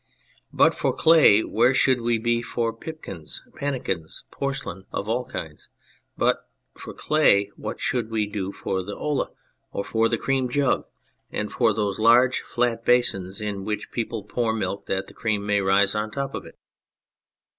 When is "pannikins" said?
3.53-4.23